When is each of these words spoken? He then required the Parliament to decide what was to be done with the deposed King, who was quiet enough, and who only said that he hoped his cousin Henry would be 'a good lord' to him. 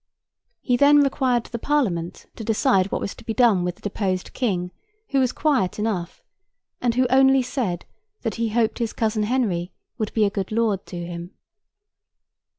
He 0.61 0.77
then 0.77 1.01
required 1.03 1.43
the 1.43 1.59
Parliament 1.59 2.25
to 2.35 2.43
decide 2.43 2.91
what 2.91 2.99
was 2.99 3.13
to 3.13 3.23
be 3.23 3.35
done 3.35 3.63
with 3.63 3.75
the 3.75 3.81
deposed 3.83 4.33
King, 4.33 4.71
who 5.11 5.19
was 5.19 5.31
quiet 5.31 5.77
enough, 5.77 6.23
and 6.81 6.95
who 6.95 7.05
only 7.11 7.43
said 7.43 7.85
that 8.23 8.33
he 8.41 8.49
hoped 8.49 8.79
his 8.79 8.93
cousin 8.93 9.21
Henry 9.21 9.71
would 9.99 10.11
be 10.15 10.25
'a 10.25 10.31
good 10.31 10.51
lord' 10.51 10.87
to 10.87 10.97
him. 11.05 11.35